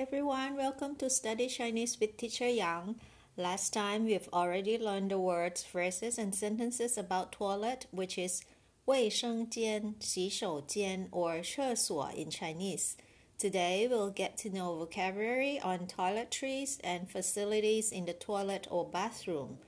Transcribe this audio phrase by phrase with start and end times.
[0.00, 2.94] everyone, welcome to Study Chinese with Teacher Yang.
[3.36, 8.40] Last time we've already learned the words, phrases, and sentences about toilet, which is
[8.86, 12.96] 卫生间,洗手间 or 厕所 in Chinese.
[13.38, 19.58] Today we'll get to know vocabulary on toiletries and facilities in the toilet or bathroom.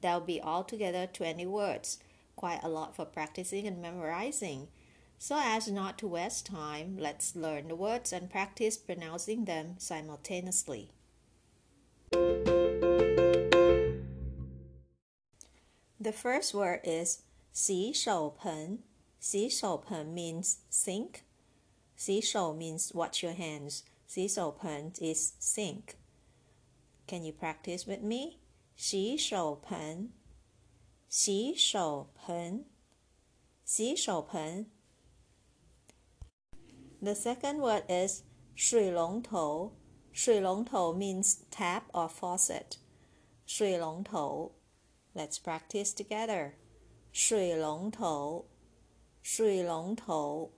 [0.00, 1.98] There'll be altogether 20 words,
[2.36, 4.68] quite a lot for practicing and memorizing.
[5.22, 10.90] So, as not to waste time, let's learn the words and practice pronouncing them simultaneously.
[16.00, 18.78] The first word is 洗手盆.
[19.20, 21.24] 洗手盆 means sink.
[21.96, 23.82] 洗手 means wash your hands.
[24.06, 25.96] 洗手盆 is sink.
[27.08, 28.38] Can you practice with me?
[28.76, 30.12] 洗手盆,
[31.08, 32.64] 洗手盆,
[33.64, 34.66] 洗手盆
[37.02, 38.22] the second word is
[38.54, 39.72] 水龙头.
[40.12, 42.78] 水龙头 means tap or faucet.
[43.46, 44.52] 水龙头.
[45.14, 46.52] Let's practice together.
[47.12, 48.46] 水龙头,
[49.22, 50.52] 水龙头,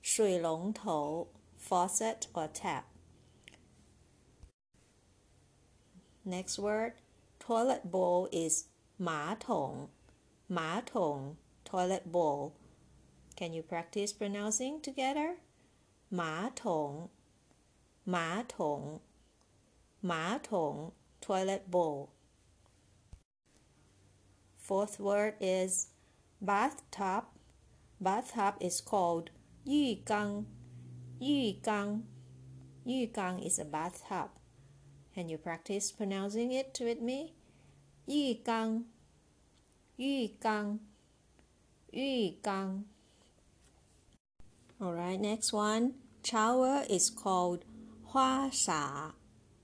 [0.00, 2.84] 水龙头 faucet or tap.
[6.24, 6.92] Next word,
[7.40, 9.88] toilet bowl is 马桶.
[10.46, 12.52] 马桶 toilet bowl.
[13.36, 15.38] Can you practice pronouncing together?
[16.08, 17.08] 马桶,
[18.04, 19.00] 马桶,
[20.00, 22.10] 马桶 toilet bowl.
[24.56, 25.88] Fourth word is
[26.40, 27.24] bathtub.
[28.00, 29.30] Bathtub is called
[29.64, 30.44] 浴缸,
[31.18, 32.02] 浴缸,
[32.84, 34.28] 浴缸 is a bathtub.
[35.14, 37.34] Can you practice pronouncing it with me?
[38.06, 38.84] 浴缸,
[39.96, 40.78] 浴缸,
[41.90, 42.84] 浴缸
[44.79, 45.95] Alright, next one.
[46.23, 47.65] Shower is called
[48.11, 49.11] Hua Sha.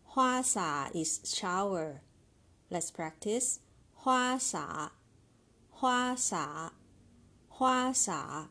[0.05, 2.01] Hua Sha is shower.
[2.71, 3.59] Let's practice.
[3.97, 4.89] Hua Sha.
[5.73, 6.69] Hua Sha.
[7.49, 8.45] Hua Sha.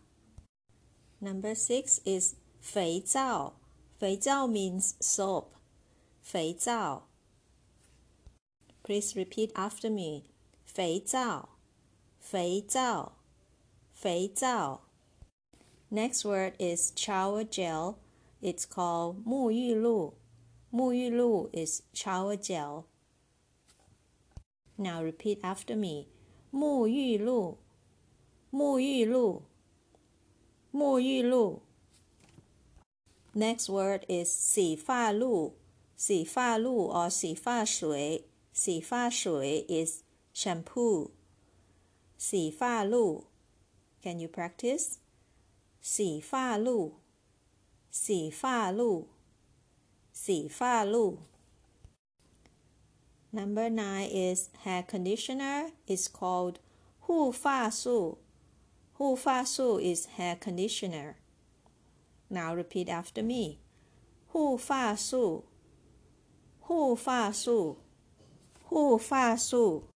[1.20, 3.54] Number six is Fei Zao.
[3.98, 5.54] Fei Zao means soap.
[6.20, 7.02] Fei Zao.
[8.84, 10.30] Please repeat after me.
[10.64, 11.48] Fei Zao.
[12.20, 13.12] Fei Zao.
[13.92, 14.80] Fei Zao.
[15.91, 17.97] Next word is shower gel.
[18.41, 20.13] It's called 沐浴露.
[20.71, 22.85] 沐浴露 is shower gel.
[24.77, 26.07] Now repeat after me.
[26.51, 27.57] 沐浴露,
[28.51, 29.43] 沐浴露,
[30.71, 31.61] 沐浴露.
[33.33, 35.53] Next word is 洗发露.
[35.95, 40.03] 洗发露 or 洗发水.洗发水 is
[40.33, 41.11] shampoo.
[42.17, 43.25] 洗发露.
[44.01, 44.97] Can you practice?
[45.81, 46.99] 洗发露，
[47.89, 49.07] 洗发露，
[50.11, 51.19] 洗发露。
[53.31, 55.71] Number nine is hair conditioner.
[55.85, 56.55] It's called
[56.99, 58.19] 护发素.
[58.93, 61.15] 护发素 is hair conditioner.
[62.29, 63.59] Now repeat after me.
[64.27, 65.45] 护发素，
[66.59, 67.77] 护发素，
[68.63, 69.89] 护发素。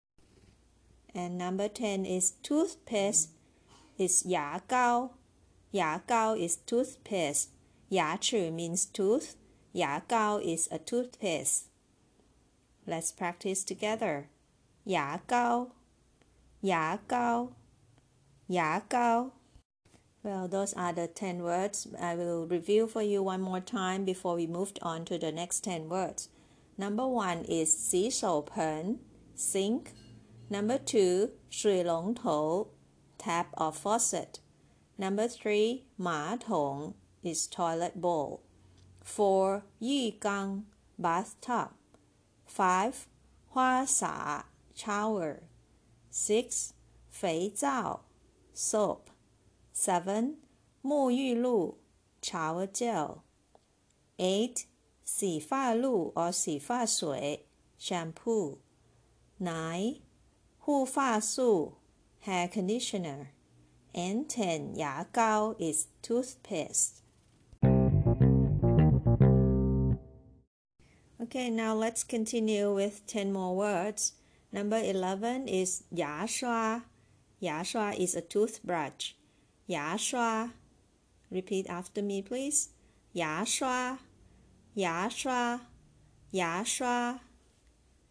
[1.14, 3.30] And number ten is toothpaste.
[3.98, 5.15] It's 牙膏。
[5.76, 7.48] 牙膏 is toothpaste.
[7.90, 9.36] 牙齿 means tooth.
[9.74, 11.64] 牙膏 is a toothpaste.
[12.86, 14.26] Let's practice together.
[14.86, 15.70] 牙膏,
[16.62, 17.54] 牙膏,
[18.48, 19.32] 牙膏.
[20.24, 21.88] Well, those are the 10 words.
[22.00, 25.64] I will review for you one more time before we moved on to the next
[25.64, 26.30] 10 words.
[26.78, 29.00] Number one is 洗手盆,
[29.36, 29.94] sink.
[30.50, 32.68] Number two, 水龙头,
[33.18, 34.40] tap or faucet.
[34.98, 38.42] Number three, 马桶 is toilet bowl.
[39.04, 40.66] Four, 浴缸
[41.00, 41.70] bathtub.
[42.46, 43.08] Five,
[43.48, 44.46] 花洒
[44.76, 45.42] shower.
[46.12, 46.72] Six,
[47.10, 48.02] 肥皂
[48.54, 49.10] soap.
[49.74, 50.36] Seven,
[50.84, 51.80] 沐浴露
[52.22, 53.24] shower gel.
[54.18, 54.66] Eight,
[55.04, 57.48] 洗发露 or 洗发水
[57.80, 58.58] shampoo.
[59.40, 60.02] Nine,
[60.60, 61.78] 护发素
[62.24, 63.28] hair conditioner
[63.96, 67.02] and 10牙膏 is toothpaste.
[71.20, 74.14] Okay, now let's continue with 10 more words.
[74.52, 76.84] Number 11 is 牙刷.
[77.40, 79.14] 牙刷 is a toothbrush.
[79.68, 80.52] 牙刷.
[81.32, 82.70] Repeat after me, please.
[83.14, 84.00] 牙刷,
[84.76, 85.68] 牙刷,
[86.32, 87.22] 牙刷.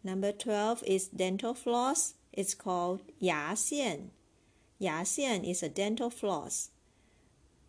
[0.03, 2.13] Number 12 is dental floss.
[2.33, 4.14] It's called 牙线.牙线
[4.79, 6.71] is a dental floss.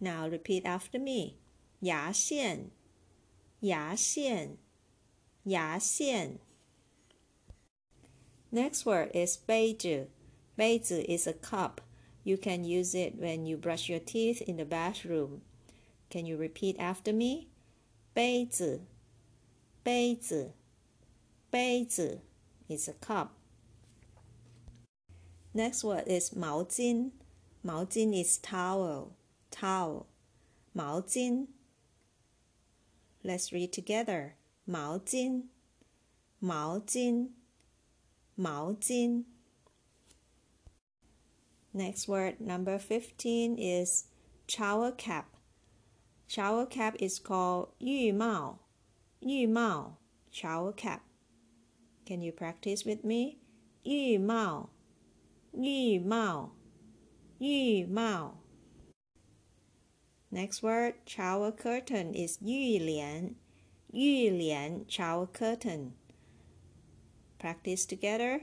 [0.01, 1.37] Now repeat after me.
[1.81, 2.71] 牙线,
[3.61, 4.57] 牙线
[5.45, 6.39] 牙线
[8.53, 10.09] Next word is 杯子
[10.55, 11.81] 杯子 is a cup.
[12.23, 15.41] You can use it when you brush your teeth in the bathroom.
[16.09, 17.49] Can you repeat after me?
[18.15, 18.83] 杯子
[19.83, 20.53] 杯子
[21.51, 22.21] 杯子
[22.69, 23.31] is a cup.
[25.57, 27.13] Next word is 毛巾
[27.63, 29.13] 毛巾 is towel
[29.51, 30.07] towel
[30.75, 31.49] 毛巾
[33.23, 34.33] Let's read together
[34.65, 35.49] 毛巾
[36.41, 37.31] 毛巾
[38.35, 39.25] 毛巾
[41.75, 44.05] Next word number 15 is
[44.47, 45.37] shower cap
[46.27, 48.59] shower cap is called 浴帽
[49.21, 49.99] 浴帽
[50.33, 51.03] shower cap
[52.07, 53.39] Can you practice with me?
[53.85, 54.71] 浴帽
[55.58, 56.52] 浴帽，
[57.40, 58.44] 浴帽。
[60.32, 63.36] Next word, shower curtain is 浴帘，
[63.92, 65.94] 浴帘 shower curtain.
[67.40, 68.42] Practice together.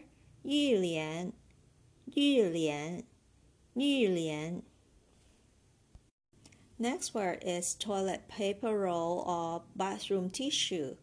[6.76, 10.96] Next word is toilet paper roll or bathroom tissue.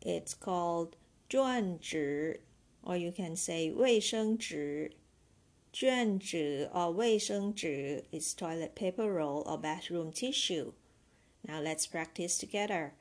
[0.00, 0.96] It's called
[1.28, 2.40] 卷纸
[2.82, 4.92] or you can say 卫生纸
[5.74, 10.72] 卷纸 or 卫生纸 is toilet paper roll or bathroom tissue.
[11.42, 12.92] Now let's practice together.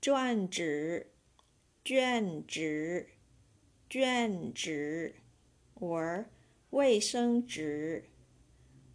[0.00, 1.08] 卷纸,
[1.84, 3.08] 卷纸,
[3.90, 5.16] 卷纸
[5.78, 6.24] or
[6.70, 8.04] 卫生纸,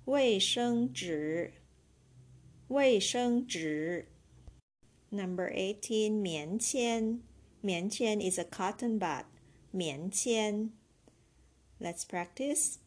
[0.05, 1.53] 卫生纸,
[2.69, 4.07] 卫生纸
[5.11, 7.21] Number 18, 棉签.
[7.61, 9.25] 棉签 is a cotton bud.
[9.69, 10.71] 棉签
[11.79, 12.82] Let's practice.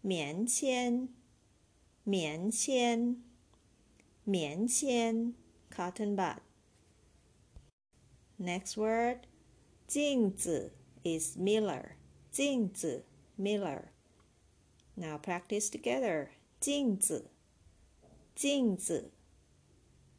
[0.00, 1.08] 棉签，
[2.04, 3.22] 棉签，
[4.24, 5.34] 棉签，
[5.70, 6.40] cotton bud.
[8.38, 9.26] Next word,
[9.86, 10.72] 镜子
[11.02, 11.96] is mirror.
[12.30, 13.04] 镜子
[13.38, 13.90] mirror.
[14.96, 16.28] Now practice together.
[16.60, 17.30] 镜子，
[18.34, 19.10] 镜子，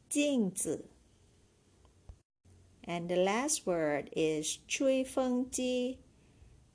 [0.08, 0.86] 镜子。
[2.82, 5.98] And the last word is 吹风机。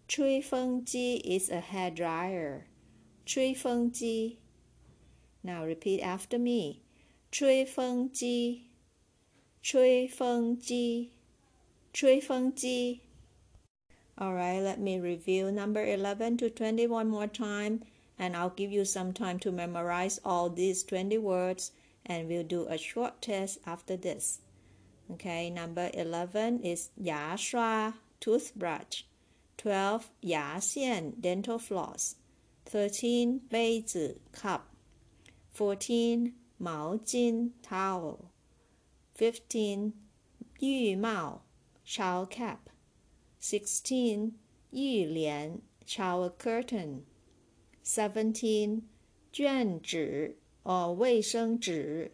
[0.08, 2.66] 吹风机 is a hair dryer.
[3.26, 4.38] 吹风机。
[5.42, 6.82] Now repeat after me.
[7.32, 8.64] 吹风机，
[9.62, 11.14] 吹风机，
[11.94, 13.00] 吹风机。
[14.18, 17.80] Alright, let me review number 11 to 20 one more time,
[18.20, 21.72] and I'll give you some time to memorize all these 20 words,
[22.06, 24.40] and we'll do a short test after this.
[25.10, 29.04] Okay, number 11 is 牙刷 toothbrush,
[29.58, 32.16] 12 牙线 dental floss.
[32.66, 33.42] 13.
[33.50, 34.62] 杯子 cup
[35.54, 36.34] 14.
[36.58, 38.30] 毛巾 towel
[39.16, 39.94] 15.
[40.60, 41.42] 浴帽
[41.86, 42.70] shower cap
[43.42, 44.32] 16.
[44.72, 47.02] 浴帘 shower curtain
[47.84, 48.84] 17.
[49.34, 52.12] 卷纸 or 卫生纸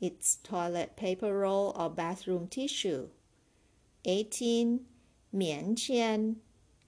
[0.00, 3.08] it's toilet paper roll or bathroom tissue
[4.02, 4.80] 18.
[5.30, 6.36] 棉签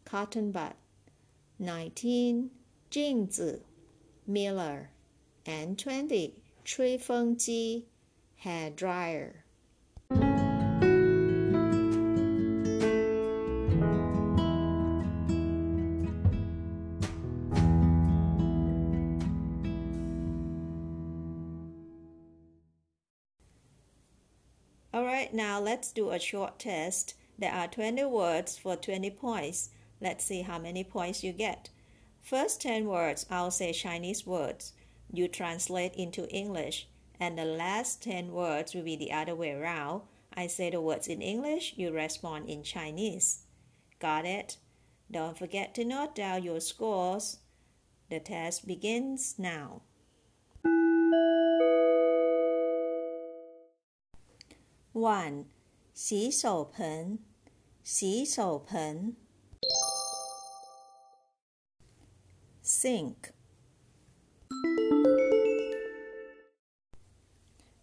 [0.04, 0.74] cotton bud
[1.58, 2.50] 19.
[2.90, 3.64] 镜子
[4.28, 4.88] mirror
[5.44, 6.32] and 20
[6.64, 7.88] 吹风机
[8.42, 9.42] hair dryer
[24.94, 27.14] Alright, now let's do a short test.
[27.38, 29.70] There are 20 words for 20 points.
[30.02, 31.70] Let's see how many points you get.
[32.26, 34.72] First 10 words, I'll say Chinese words.
[35.12, 36.88] You translate into English.
[37.20, 40.02] And the last 10 words will be the other way around.
[40.34, 43.44] I say the words in English, you respond in Chinese.
[44.00, 44.56] Got it?
[45.10, 47.38] Don't forget to note down your scores.
[48.08, 49.82] The test begins now.
[54.92, 55.46] One,
[55.94, 57.18] 洗手盆，
[57.82, 59.16] 洗手盆。
[62.76, 63.32] sink.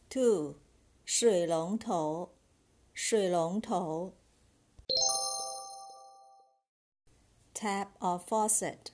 [0.09, 0.55] 2.
[1.05, 2.31] 水龙头，
[2.93, 4.13] 水龙头。
[7.53, 8.91] tap or faucet.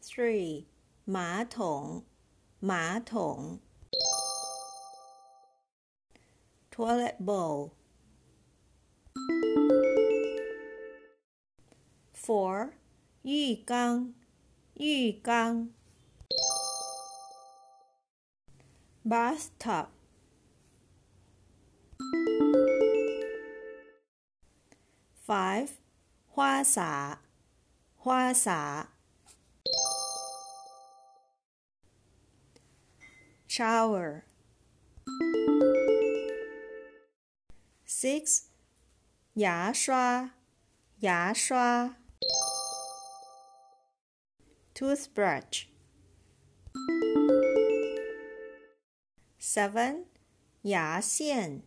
[0.00, 0.64] 3.
[1.04, 2.04] 马桶，
[2.60, 3.60] 马桶。
[6.70, 7.72] toilet bowl.
[12.29, 12.73] Four，
[13.23, 14.13] 浴缸，
[14.75, 15.71] 浴缸。
[19.03, 19.87] Bathtub,
[25.25, 25.69] Five
[26.27, 27.23] 花洒
[27.97, 28.93] 花洒
[33.47, 34.21] shower
[37.87, 38.43] Six
[39.33, 40.35] 牙刷
[40.99, 41.95] 牙刷
[44.78, 45.66] toothbrush
[49.38, 50.06] Seven
[50.62, 51.62] 牙线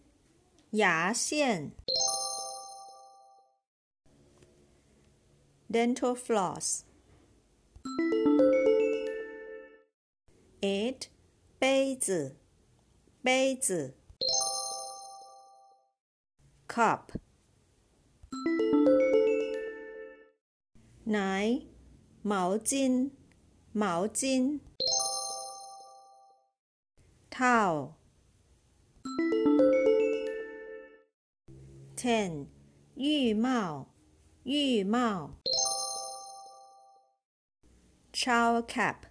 [0.71, 1.71] 牙线
[5.69, 6.83] dental floss.
[10.61, 11.09] 8.
[11.59, 12.37] 杯子
[13.21, 13.95] 杯子
[16.67, 17.11] cup.
[21.05, 21.70] 9.
[22.21, 23.11] 毛巾
[23.73, 24.59] 毛巾
[27.29, 27.93] towel.
[31.95, 32.47] 10.
[32.95, 33.87] 浴帽
[34.43, 35.31] 浴帽
[38.13, 39.05] shower cap.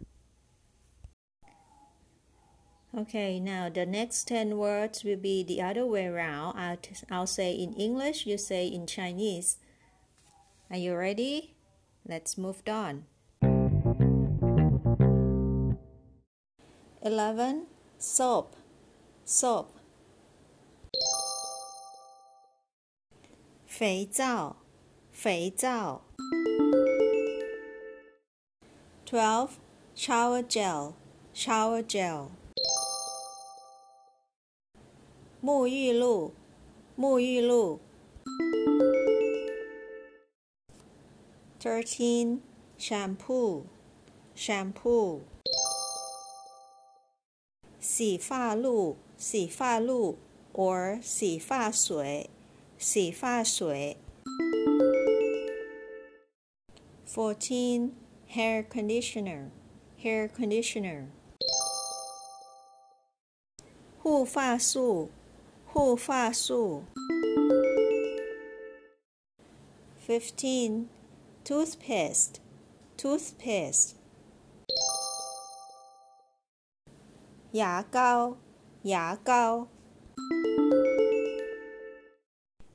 [2.97, 6.57] Okay, now the next 10 words will be the other way around.
[6.57, 9.59] I'll, t- I'll say in English, you say in Chinese.
[10.71, 11.50] Are you ready?
[12.09, 13.05] Let's move on.
[17.03, 17.67] 11.
[17.99, 18.57] Soap.
[19.25, 19.69] Soap.
[23.67, 24.57] 肥皂，
[25.11, 26.03] 肥皂。
[29.05, 29.51] 12.
[29.95, 30.95] Shower gel,
[31.35, 32.29] shower gel.
[35.43, 36.33] 沐浴露，
[36.99, 37.81] 沐浴露。
[41.61, 42.43] 13.
[42.79, 43.65] Shampoo,
[44.37, 45.23] shampoo.
[47.81, 50.19] 洗发露，洗发露，
[50.53, 52.29] or 洗发水，
[52.77, 53.97] 洗发水。
[57.09, 57.93] 14
[58.29, 59.49] hair conditioner,
[60.03, 61.07] hair conditioner.
[64.03, 65.11] 护发素，
[65.67, 66.83] 护发素。
[70.07, 70.87] Fifteen,
[71.45, 72.41] toothpaste,
[72.97, 73.95] toothpaste.
[77.53, 78.37] 牙膏，
[78.83, 79.69] 牙膏。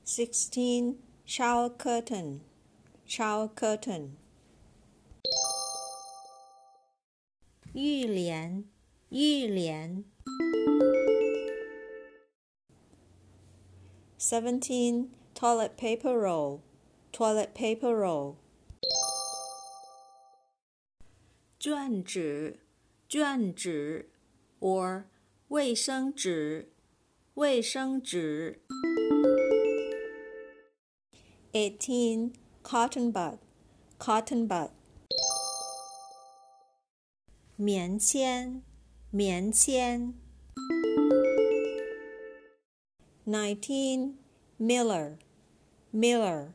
[0.05, 2.41] Sixteen, shower curtain,
[3.07, 4.17] shower curtain.
[7.74, 8.65] 浴帘，
[9.10, 10.03] 浴帘。
[14.17, 16.60] Seventeen toilet paper roll,
[17.12, 18.36] toilet paper roll.
[21.65, 22.60] 卷纸，
[23.07, 24.10] 卷纸，
[24.60, 25.03] or
[25.50, 26.71] 卫生纸，
[27.36, 28.62] 卫生纸。
[31.53, 32.33] Eighteen
[32.63, 33.38] cotton bud,
[34.00, 34.71] cotton bud.
[37.57, 38.63] 棉签，
[39.12, 40.13] 棉签。
[43.25, 44.15] Nineteen
[44.57, 45.17] Miller,
[45.93, 46.53] Miller。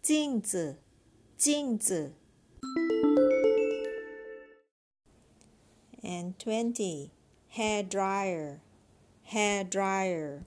[0.00, 0.78] 镜子，
[1.40, 2.12] 镜子。
[6.02, 7.10] And twenty
[7.48, 8.60] hair dryer,
[9.24, 10.44] hair dryer。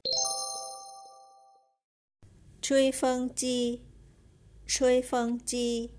[2.61, 3.81] 吹风机，
[4.65, 5.91] 吹风机。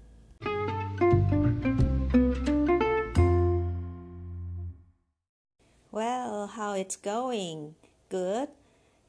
[5.90, 7.74] Well, how it's going?
[8.08, 8.50] Good.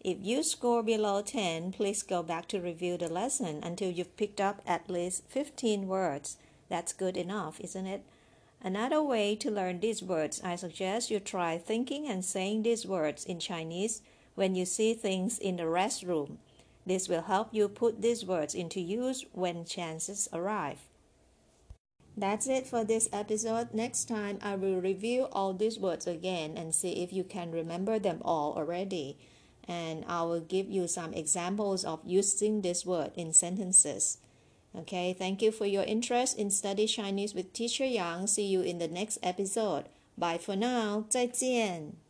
[0.07, 4.41] If you score below 10, please go back to review the lesson until you've picked
[4.41, 6.37] up at least 15 words.
[6.69, 8.05] That's good enough, isn't it?
[8.63, 13.25] Another way to learn these words, I suggest you try thinking and saying these words
[13.25, 14.01] in Chinese
[14.37, 16.37] when you see things in the restroom.
[16.87, 20.83] This will help you put these words into use when chances arrive.
[22.17, 23.75] That's it for this episode.
[23.75, 27.99] Next time, I will review all these words again and see if you can remember
[27.99, 29.19] them all already.
[29.69, 34.19] And I will give you some examples of using this word in sentences.
[34.77, 38.29] Okay, thank you for your interest in Study Chinese with Teacher Yang.
[38.29, 39.87] See you in the next episode.
[40.19, 41.05] Bye for now.
[41.09, 42.06] 再见。